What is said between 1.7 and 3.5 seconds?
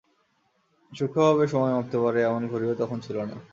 মাপতে পারে এমন ঘড়িও তখন ছিল না।